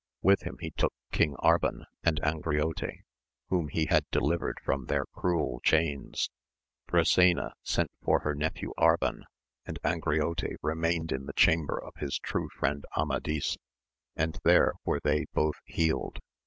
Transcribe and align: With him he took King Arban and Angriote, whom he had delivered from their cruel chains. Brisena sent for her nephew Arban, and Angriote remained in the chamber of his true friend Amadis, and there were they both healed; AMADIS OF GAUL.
With 0.23 0.41
him 0.41 0.57
he 0.61 0.71
took 0.71 0.95
King 1.11 1.35
Arban 1.43 1.85
and 2.03 2.19
Angriote, 2.23 3.03
whom 3.49 3.67
he 3.67 3.85
had 3.85 4.09
delivered 4.09 4.57
from 4.65 4.85
their 4.85 5.05
cruel 5.13 5.59
chains. 5.63 6.31
Brisena 6.87 7.51
sent 7.61 7.91
for 8.03 8.21
her 8.21 8.33
nephew 8.33 8.73
Arban, 8.79 9.25
and 9.63 9.77
Angriote 9.83 10.55
remained 10.63 11.11
in 11.11 11.27
the 11.27 11.33
chamber 11.33 11.77
of 11.79 11.97
his 11.97 12.17
true 12.17 12.49
friend 12.49 12.83
Amadis, 12.97 13.57
and 14.15 14.39
there 14.43 14.73
were 14.85 15.01
they 15.03 15.25
both 15.35 15.61
healed; 15.65 16.13
AMADIS 16.13 16.15
OF 16.15 16.19
GAUL. 16.19 16.27